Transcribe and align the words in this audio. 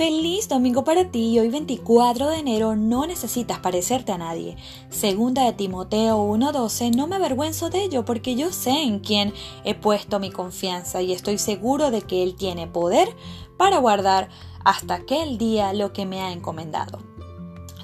Feliz 0.00 0.48
domingo 0.48 0.82
para 0.82 1.10
ti. 1.10 1.38
Hoy 1.38 1.50
24 1.50 2.30
de 2.30 2.38
enero 2.38 2.74
no 2.74 3.06
necesitas 3.06 3.58
parecerte 3.58 4.12
a 4.12 4.16
nadie. 4.16 4.56
Segunda 4.88 5.44
de 5.44 5.52
Timoteo 5.52 6.24
1:12, 6.24 6.96
no 6.96 7.06
me 7.06 7.16
avergüenzo 7.16 7.68
de 7.68 7.84
ello 7.84 8.06
porque 8.06 8.34
yo 8.34 8.50
sé 8.50 8.70
en 8.70 9.00
quién 9.00 9.34
he 9.62 9.74
puesto 9.74 10.18
mi 10.18 10.30
confianza 10.30 11.02
y 11.02 11.12
estoy 11.12 11.36
seguro 11.36 11.90
de 11.90 12.00
que 12.00 12.22
Él 12.22 12.34
tiene 12.34 12.66
poder 12.66 13.14
para 13.58 13.76
guardar 13.76 14.30
hasta 14.64 14.94
aquel 14.94 15.36
día 15.36 15.74
lo 15.74 15.92
que 15.92 16.06
me 16.06 16.22
ha 16.22 16.32
encomendado. 16.32 17.09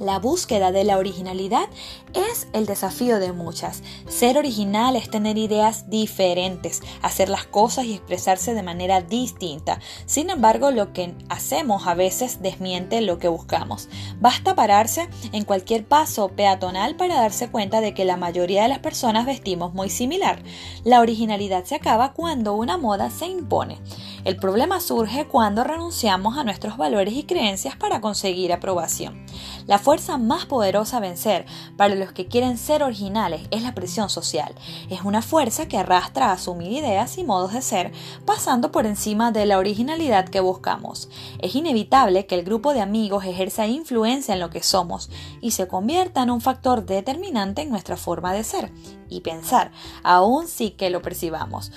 La 0.00 0.18
búsqueda 0.18 0.72
de 0.72 0.82
la 0.82 0.98
originalidad 0.98 1.68
es 2.14 2.48
el 2.52 2.66
desafío 2.66 3.20
de 3.20 3.32
muchas. 3.32 3.82
Ser 4.08 4.38
original 4.38 4.96
es 4.96 5.08
tener 5.08 5.38
ideas 5.38 5.88
diferentes, 5.88 6.82
hacer 7.00 7.28
las 7.28 7.44
cosas 7.44 7.84
y 7.84 7.94
expresarse 7.94 8.54
de 8.54 8.62
manera 8.62 9.02
distinta. 9.02 9.78
Sin 10.06 10.30
embargo, 10.30 10.72
lo 10.72 10.92
que 10.92 11.14
hacemos 11.28 11.86
a 11.86 11.94
veces 11.94 12.42
desmiente 12.42 13.00
lo 13.02 13.18
que 13.18 13.28
buscamos. 13.28 13.88
Basta 14.20 14.56
pararse 14.56 15.08
en 15.32 15.44
cualquier 15.44 15.84
paso 15.86 16.28
peatonal 16.28 16.96
para 16.96 17.14
darse 17.14 17.48
cuenta 17.48 17.80
de 17.80 17.94
que 17.94 18.04
la 18.04 18.16
mayoría 18.16 18.62
de 18.62 18.68
las 18.68 18.80
personas 18.80 19.26
vestimos 19.26 19.74
muy 19.74 19.90
similar. 19.90 20.42
La 20.82 21.00
originalidad 21.00 21.64
se 21.64 21.76
acaba 21.76 22.14
cuando 22.14 22.54
una 22.54 22.76
moda 22.76 23.10
se 23.10 23.26
impone. 23.26 23.78
El 24.24 24.36
problema 24.36 24.80
surge 24.80 25.26
cuando 25.26 25.64
renunciamos 25.64 26.38
a 26.38 26.44
nuestros 26.44 26.78
valores 26.78 27.12
y 27.12 27.24
creencias 27.24 27.76
para 27.76 28.00
conseguir 28.00 28.54
aprobación. 28.54 29.26
La 29.66 29.78
fuerza 29.78 30.16
más 30.16 30.46
poderosa 30.46 30.96
a 30.96 31.00
vencer 31.00 31.44
para 31.76 31.94
los 31.94 32.12
que 32.12 32.26
quieren 32.26 32.56
ser 32.56 32.82
originales 32.82 33.42
es 33.50 33.62
la 33.62 33.74
presión 33.74 34.08
social. 34.08 34.54
Es 34.88 35.02
una 35.02 35.20
fuerza 35.20 35.68
que 35.68 35.76
arrastra 35.76 36.30
a 36.30 36.32
asumir 36.32 36.72
ideas 36.72 37.18
y 37.18 37.24
modos 37.24 37.52
de 37.52 37.60
ser, 37.60 37.92
pasando 38.24 38.72
por 38.72 38.86
encima 38.86 39.30
de 39.30 39.44
la 39.44 39.58
originalidad 39.58 40.28
que 40.28 40.40
buscamos. 40.40 41.10
Es 41.40 41.54
inevitable 41.54 42.26
que 42.26 42.34
el 42.34 42.44
grupo 42.44 42.72
de 42.72 42.80
amigos 42.80 43.26
ejerza 43.26 43.66
influencia 43.66 44.32
en 44.32 44.40
lo 44.40 44.48
que 44.48 44.62
somos 44.62 45.10
y 45.42 45.50
se 45.50 45.68
convierta 45.68 46.22
en 46.22 46.30
un 46.30 46.40
factor 46.40 46.86
determinante 46.86 47.60
en 47.60 47.68
nuestra 47.68 47.98
forma 47.98 48.32
de 48.32 48.44
ser 48.44 48.72
y 49.10 49.20
pensar, 49.20 49.70
aun 50.02 50.48
si 50.48 50.70
que 50.70 50.88
lo 50.88 51.02
percibamos. 51.02 51.70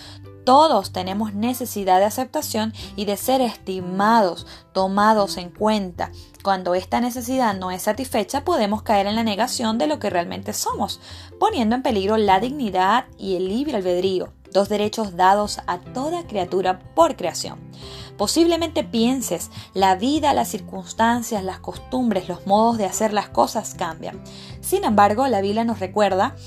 Todos 0.48 0.94
tenemos 0.94 1.34
necesidad 1.34 2.00
de 2.00 2.06
aceptación 2.06 2.74
y 2.96 3.04
de 3.04 3.18
ser 3.18 3.42
estimados, 3.42 4.48
tomados 4.72 5.36
en 5.36 5.50
cuenta. 5.50 6.10
Cuando 6.42 6.74
esta 6.74 7.02
necesidad 7.02 7.54
no 7.54 7.70
es 7.70 7.82
satisfecha, 7.82 8.46
podemos 8.46 8.82
caer 8.82 9.08
en 9.08 9.18
la 9.18 9.26
negación 9.26 9.78
de 9.78 9.88
lo 9.88 10.00
que 10.00 10.10
realmente 10.10 10.54
somos, 10.54 11.02
poniendo 11.38 11.76
en 11.76 11.84
peligro 11.84 12.16
la 12.16 12.40
dignidad 12.40 13.08
y 13.18 13.36
el 13.36 13.50
libre 13.50 13.76
albedrío, 13.76 14.32
dos 14.54 14.70
derechos 14.70 15.18
dados 15.18 15.60
a 15.68 15.80
toda 15.80 16.26
criatura 16.26 16.80
por 16.96 17.18
creación. 17.18 17.60
Posiblemente 18.16 18.86
pienses, 18.86 19.52
la 19.74 19.96
vida, 19.96 20.34
las 20.34 20.48
circunstancias, 20.48 21.44
las 21.44 21.60
costumbres, 21.60 22.30
los 22.30 22.48
modos 22.48 22.78
de 22.78 22.86
hacer 22.86 23.12
las 23.12 23.28
cosas 23.28 23.76
cambian. 23.78 24.24
Sin 24.62 24.86
embargo, 24.86 25.28
la 25.28 25.42
Biblia 25.42 25.66
nos 25.66 25.82
recuerda 25.82 26.38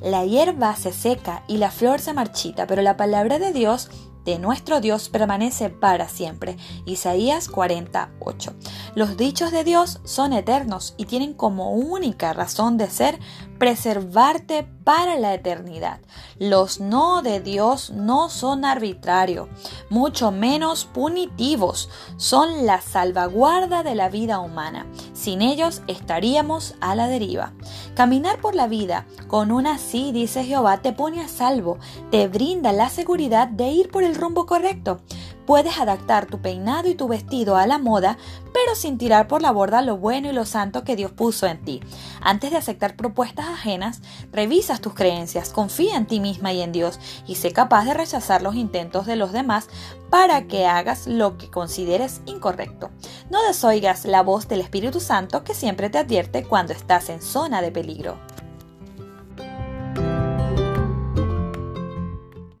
la 0.00 0.24
hierba 0.24 0.74
se 0.76 0.92
seca 0.92 1.42
y 1.48 1.58
la 1.58 1.70
flor 1.70 2.00
se 2.00 2.12
marchita, 2.12 2.66
pero 2.66 2.82
la 2.82 2.96
palabra 2.96 3.38
de 3.38 3.52
Dios, 3.52 3.90
de 4.24 4.38
nuestro 4.38 4.80
Dios, 4.80 5.08
permanece 5.08 5.70
para 5.70 6.08
siempre. 6.08 6.56
Isaías 6.84 7.48
48. 7.48 8.54
Los 8.94 9.16
dichos 9.16 9.52
de 9.52 9.64
Dios 9.64 10.00
son 10.04 10.32
eternos 10.32 10.94
y 10.96 11.06
tienen 11.06 11.34
como 11.34 11.72
única 11.72 12.32
razón 12.32 12.76
de 12.76 12.90
ser 12.90 13.18
preservarte 13.58 14.68
para 14.86 15.18
la 15.18 15.34
eternidad. 15.34 15.98
Los 16.38 16.78
no 16.78 17.20
de 17.20 17.40
Dios 17.40 17.90
no 17.90 18.28
son 18.28 18.64
arbitrarios, 18.64 19.48
mucho 19.90 20.30
menos 20.30 20.84
punitivos, 20.84 21.90
son 22.18 22.66
la 22.66 22.80
salvaguarda 22.80 23.82
de 23.82 23.96
la 23.96 24.08
vida 24.08 24.38
humana. 24.38 24.86
Sin 25.12 25.42
ellos 25.42 25.82
estaríamos 25.88 26.76
a 26.80 26.94
la 26.94 27.08
deriva. 27.08 27.52
Caminar 27.96 28.40
por 28.40 28.54
la 28.54 28.68
vida 28.68 29.08
con 29.26 29.50
una 29.50 29.78
sí, 29.78 30.12
dice 30.12 30.44
Jehová, 30.44 30.82
te 30.82 30.92
pone 30.92 31.20
a 31.20 31.26
salvo, 31.26 31.78
te 32.12 32.28
brinda 32.28 32.70
la 32.70 32.88
seguridad 32.88 33.48
de 33.48 33.70
ir 33.70 33.90
por 33.90 34.04
el 34.04 34.14
rumbo 34.14 34.46
correcto. 34.46 35.00
Puedes 35.46 35.78
adaptar 35.78 36.26
tu 36.26 36.40
peinado 36.40 36.88
y 36.88 36.94
tu 36.94 37.06
vestido 37.06 37.56
a 37.56 37.66
la 37.66 37.78
moda, 37.78 38.18
pero 38.52 38.74
sin 38.74 38.98
tirar 38.98 39.28
por 39.28 39.42
la 39.42 39.52
borda 39.52 39.80
lo 39.80 39.96
bueno 39.96 40.28
y 40.28 40.32
lo 40.32 40.44
santo 40.44 40.82
que 40.82 40.96
Dios 40.96 41.12
puso 41.12 41.46
en 41.46 41.64
ti. 41.64 41.80
Antes 42.20 42.50
de 42.50 42.56
aceptar 42.56 42.96
propuestas 42.96 43.46
ajenas, 43.46 44.02
revisas 44.32 44.80
tus 44.80 44.94
creencias, 44.94 45.50
confía 45.50 45.96
en 45.96 46.06
ti 46.06 46.18
misma 46.18 46.52
y 46.52 46.62
en 46.62 46.72
Dios 46.72 46.98
y 47.26 47.36
sé 47.36 47.52
capaz 47.52 47.84
de 47.84 47.94
rechazar 47.94 48.42
los 48.42 48.56
intentos 48.56 49.06
de 49.06 49.16
los 49.16 49.32
demás 49.32 49.68
para 50.10 50.46
que 50.48 50.66
hagas 50.66 51.06
lo 51.06 51.38
que 51.38 51.50
consideres 51.50 52.22
incorrecto. 52.26 52.90
No 53.30 53.42
desoigas 53.46 54.04
la 54.04 54.22
voz 54.22 54.48
del 54.48 54.60
Espíritu 54.60 55.00
Santo 55.00 55.44
que 55.44 55.54
siempre 55.54 55.90
te 55.90 55.98
advierte 55.98 56.42
cuando 56.42 56.72
estás 56.72 57.08
en 57.08 57.22
zona 57.22 57.62
de 57.62 57.70
peligro. 57.70 58.18